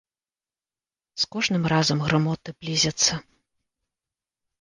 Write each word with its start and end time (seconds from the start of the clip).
З 1.23 1.27
кожным 1.35 1.63
разам 1.73 2.01
грымоты 2.07 2.49
блізяцца. 2.65 3.13